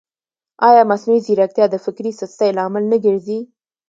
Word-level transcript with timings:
ایا 0.67 0.81
مصنوعي 0.91 1.19
ځیرکتیا 1.25 1.65
د 1.69 1.75
فکري 1.85 2.11
سستۍ 2.19 2.49
لامل 2.57 2.83
نه 2.91 2.97
ګرځي؟ 3.05 3.39